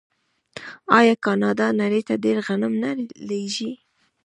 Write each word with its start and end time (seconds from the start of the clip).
آیا 0.99 1.15
کاناډا 1.25 1.67
نړۍ 1.81 2.01
ته 2.07 2.13
ډیر 2.23 2.37
غنم 2.47 2.73
نه 2.83 2.89
لیږي؟ 3.29 3.71